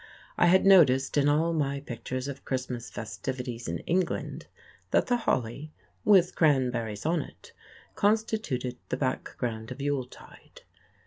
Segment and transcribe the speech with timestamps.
[0.35, 4.47] I had noticed in all my pictures of Christmas festivities in England
[4.89, 7.53] that the holly, with cranberries on it,
[7.93, 10.61] constituted the background of Yuletide.